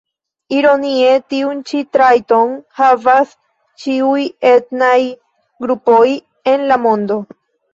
[0.59, 3.35] Ironie, tiun ĉi trajton havas
[3.83, 4.97] ĉiuj etnaj
[5.67, 6.03] grupoj
[6.55, 7.21] en la mondo.